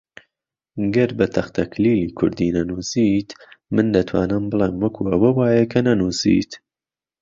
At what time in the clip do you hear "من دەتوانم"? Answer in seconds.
3.75-4.43